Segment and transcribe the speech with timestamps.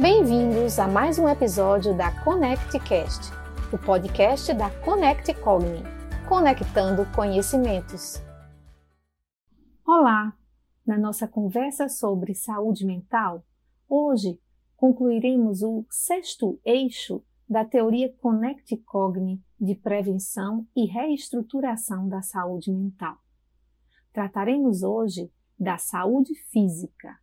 [0.00, 3.32] Bem-vindos a mais um episódio da ConnectCast,
[3.72, 5.82] o podcast da Connect Cogni,
[6.28, 8.22] conectando conhecimentos.
[9.84, 10.32] Olá!
[10.86, 13.44] Na nossa conversa sobre saúde mental,
[13.88, 14.40] hoje
[14.76, 23.16] concluiremos o sexto eixo da teoria Connect Cogni de prevenção e reestruturação da saúde mental.
[24.12, 25.28] Trataremos hoje
[25.58, 27.18] da saúde física.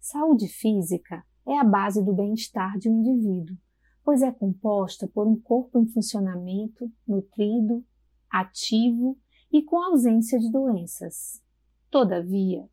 [0.00, 3.56] Saúde física é a base do bem-estar de um indivíduo,
[4.04, 7.84] pois é composta por um corpo em funcionamento, nutrido,
[8.30, 9.18] ativo
[9.52, 11.42] e com ausência de doenças.
[11.90, 12.68] Todavia,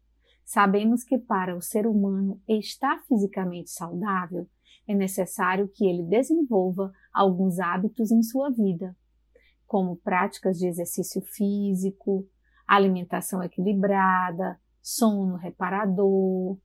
[0.46, 4.48] sabemos que para o ser humano estar fisicamente saudável,
[4.88, 8.96] é necessário que ele desenvolva alguns hábitos em sua vida,
[9.66, 12.30] como práticas de exercício físico,
[12.68, 16.58] alimentação equilibrada, sono reparador,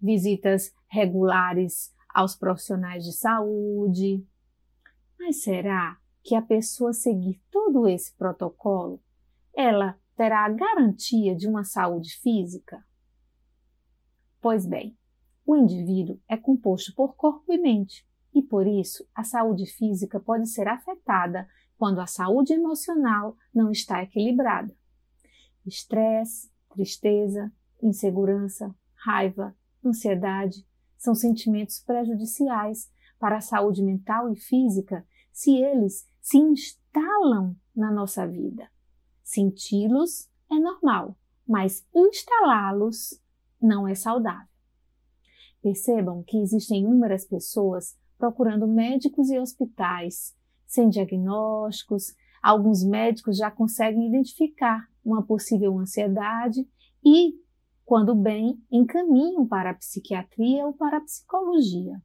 [0.00, 4.26] visitas regulares aos profissionais de saúde.
[5.18, 9.00] Mas será que a pessoa seguir todo esse protocolo,
[9.54, 12.84] ela terá a garantia de uma saúde física?
[14.40, 14.96] Pois bem,
[15.46, 20.48] o indivíduo é composto por corpo e mente, e por isso a saúde física pode
[20.48, 24.76] ser afetada quando a saúde emocional não está equilibrada.
[25.64, 27.52] Estresse, tristeza,
[27.82, 30.67] insegurança, raiva, ansiedade
[30.98, 38.26] são sentimentos prejudiciais para a saúde mental e física se eles se instalam na nossa
[38.26, 38.68] vida.
[39.22, 43.20] Senti-los é normal, mas instalá-los
[43.60, 44.48] não é saudável.
[45.62, 52.14] Percebam que existem inúmeras pessoas procurando médicos e hospitais sem diagnósticos.
[52.42, 56.68] Alguns médicos já conseguem identificar uma possível ansiedade
[57.04, 57.34] e
[57.88, 61.98] quando bem, encaminham para a psiquiatria ou para a psicologia.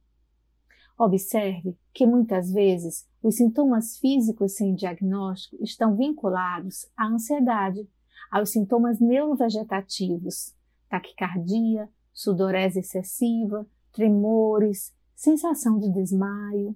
[0.98, 7.86] Observe que muitas vezes os sintomas físicos sem diagnóstico estão vinculados à ansiedade,
[8.30, 10.54] aos sintomas neurovegetativos,
[10.88, 16.74] taquicardia, sudorese excessiva, tremores, sensação de desmaio,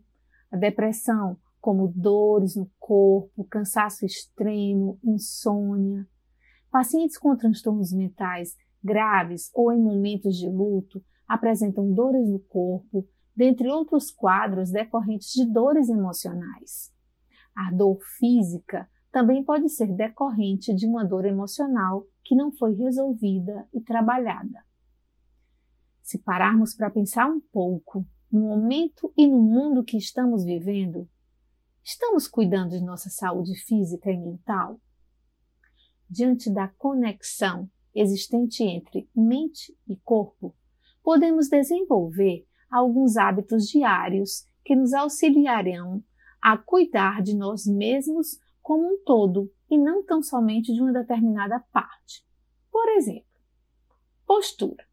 [0.52, 6.06] a depressão, como dores no corpo, cansaço extremo, insônia.
[6.70, 13.06] Pacientes com transtornos mentais graves ou em momentos de luto apresentam dores no corpo,
[13.36, 16.92] dentre outros quadros decorrentes de dores emocionais.
[17.54, 23.68] A dor física também pode ser decorrente de uma dor emocional que não foi resolvida
[23.72, 24.64] e trabalhada.
[26.02, 31.08] Se pararmos para pensar um pouco no momento e no mundo que estamos vivendo,
[31.84, 34.80] estamos cuidando de nossa saúde física e mental?
[36.08, 40.54] Diante da conexão existente entre mente e corpo,
[41.02, 46.02] podemos desenvolver alguns hábitos diários que nos auxiliarão
[46.40, 51.58] a cuidar de nós mesmos como um todo e não tão somente de uma determinada
[51.72, 52.24] parte.
[52.70, 53.24] Por exemplo,
[54.26, 54.84] postura.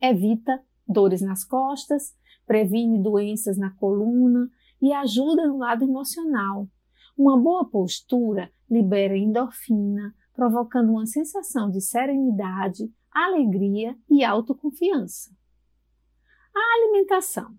[0.00, 2.14] Evita dores nas costas,
[2.44, 6.68] previne doenças na coluna e ajuda no lado emocional.
[7.16, 15.30] Uma boa postura libera endorfina, provocando uma sensação de serenidade, alegria e autoconfiança.
[16.54, 17.56] A alimentação.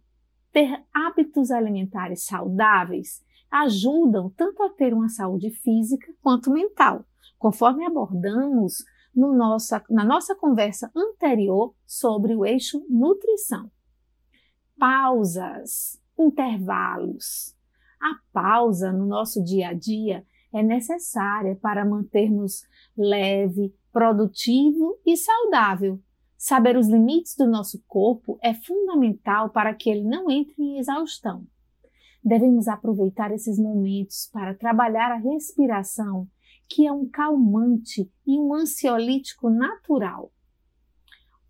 [0.51, 7.05] Ter hábitos alimentares saudáveis ajudam tanto a ter uma saúde física quanto mental,
[7.37, 8.83] conforme abordamos
[9.15, 13.71] no nossa, na nossa conversa anterior sobre o eixo nutrição.
[14.77, 17.55] Pausas, intervalos.
[18.01, 22.63] A pausa no nosso dia a dia é necessária para mantermos
[22.97, 25.99] leve, produtivo e saudável.
[26.37, 31.47] Saber os limites do nosso corpo é fundamental para que ele não entre em exaustão.
[32.23, 36.27] Devemos aproveitar esses momentos para trabalhar a respiração,
[36.69, 40.31] que é um calmante e um ansiolítico natural.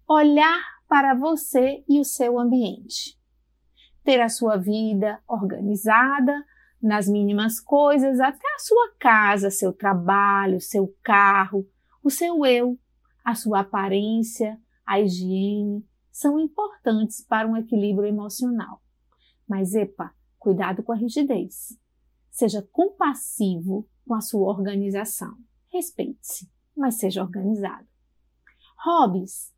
[0.07, 3.19] Olhar para você e o seu ambiente.
[4.03, 6.43] Ter a sua vida organizada,
[6.83, 11.65] nas mínimas coisas, até a sua casa, seu trabalho, seu carro,
[12.03, 12.77] o seu eu,
[13.23, 18.81] a sua aparência, a higiene, são importantes para um equilíbrio emocional.
[19.47, 21.79] Mas, epa, cuidado com a rigidez.
[22.29, 25.37] Seja compassivo com a sua organização.
[25.71, 27.87] Respeite-se, mas seja organizado.
[28.85, 29.53] Hobbies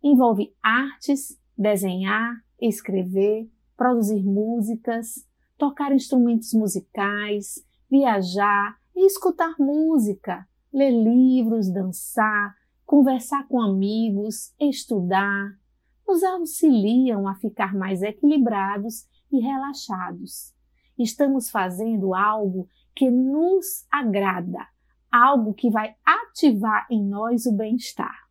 [0.00, 5.27] envolve artes, desenhar, escrever, produzir músicas,
[5.58, 12.56] tocar instrumentos musicais, viajar e escutar música, ler livros, dançar,
[12.86, 15.58] conversar com amigos, estudar.
[16.06, 20.54] nos auxiliam a ficar mais equilibrados e relaxados.
[20.98, 22.66] Estamos fazendo algo
[22.96, 24.66] que nos agrada,
[25.12, 28.26] algo que vai ativar em nós o bem-estar.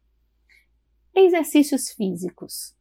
[1.14, 2.77] Exercícios físicos.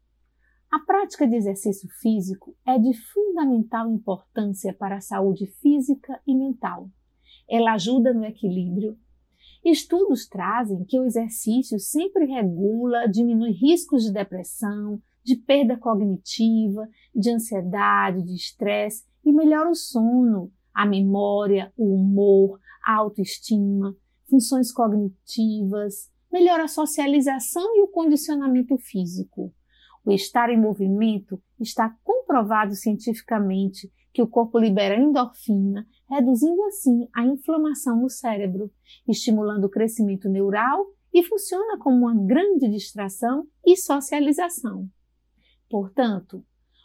[0.71, 6.91] A prática de exercício físico é de fundamental importância para a saúde física e mental.
[7.49, 8.99] Ela ajuda no equilíbrio.
[9.65, 17.31] Estudos trazem que o exercício sempre regula, diminui riscos de depressão, de perda cognitiva, de
[17.31, 23.97] ansiedade, de estresse e melhora o sono, a memória, o humor, a autoestima,
[24.29, 29.53] funções cognitivas, melhora a socialização e o condicionamento físico.
[30.07, 37.27] O estar em movimento está comprovado cientificamente que o corpo libera endorfina, reduzindo assim a
[37.27, 38.71] inflamação no cérebro,
[39.09, 44.89] estimulando o crescimento neural e funciona como uma grande distração e socialização.
[45.69, 46.45] Portanto,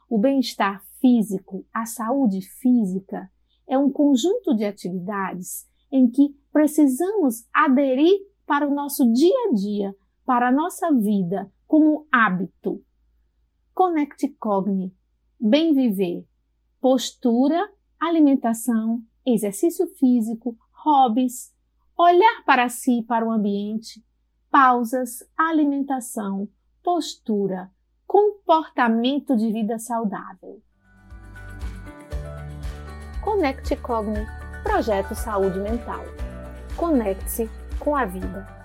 [0.10, 3.30] o bem-estar físico, a saúde física,
[3.68, 9.96] é um conjunto de atividades em que precisamos aderir para o nosso dia a dia,
[10.26, 12.84] para a nossa vida, como hábito,
[13.84, 14.96] Conecte Cogni,
[15.40, 16.24] Bem Viver,
[16.80, 17.68] postura,
[18.00, 21.52] alimentação, exercício físico, hobbies,
[21.98, 24.06] olhar para si e para o ambiente,
[24.52, 26.48] pausas, alimentação,
[26.84, 27.72] postura,
[28.06, 30.62] comportamento de vida saudável.
[33.24, 34.28] Conecte Cogni,
[34.62, 36.04] projeto Saúde Mental.
[36.78, 37.50] Conecte-se
[37.80, 38.61] com a vida.